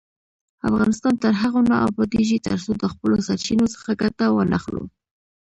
افغانستان 0.69 1.13
تر 1.23 1.33
هغو 1.41 1.59
نه 1.69 1.75
ابادیږي، 1.89 2.37
ترڅو 2.47 2.71
د 2.77 2.83
خپلو 2.93 3.15
سرچینو 3.27 3.65
څخه 3.73 3.91
ګټه 4.01 4.25
وانخلو. 4.31 4.83